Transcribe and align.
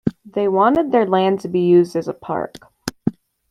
They 0.25 0.47
wanted 0.47 0.91
their 0.91 1.05
land 1.05 1.41
to 1.41 1.47
be 1.47 1.59
used 1.59 1.95
as 1.95 2.07
a 2.07 2.13
park. 2.15 2.55